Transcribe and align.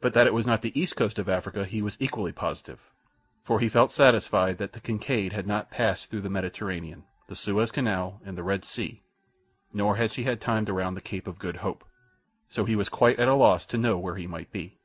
But 0.00 0.14
that 0.14 0.28
it 0.28 0.32
was 0.32 0.46
not 0.46 0.62
the 0.62 0.80
east 0.80 0.94
coast 0.94 1.18
of 1.18 1.28
Africa 1.28 1.64
he 1.64 1.82
was 1.82 1.96
equally 1.98 2.30
positive, 2.30 2.78
for 3.42 3.58
he 3.58 3.68
felt 3.68 3.90
satisfied 3.90 4.58
that 4.58 4.74
the 4.74 4.80
Kincaid 4.80 5.32
had 5.32 5.44
not 5.44 5.72
passed 5.72 6.08
through 6.08 6.20
the 6.20 6.30
Mediterranean, 6.30 7.02
the 7.26 7.34
Suez 7.34 7.72
Canal, 7.72 8.20
and 8.24 8.38
the 8.38 8.44
Red 8.44 8.64
Sea, 8.64 9.02
nor 9.72 9.96
had 9.96 10.12
she 10.12 10.22
had 10.22 10.40
time 10.40 10.66
to 10.66 10.72
round 10.72 10.96
the 10.96 11.00
Cape 11.00 11.26
of 11.26 11.40
Good 11.40 11.56
Hope. 11.56 11.84
So 12.48 12.64
he 12.64 12.76
was 12.76 12.88
quite 12.88 13.18
at 13.18 13.26
a 13.26 13.34
loss 13.34 13.66
to 13.66 13.76
know 13.76 13.98
where 13.98 14.14
he 14.14 14.28
might 14.28 14.52
be. 14.52 14.78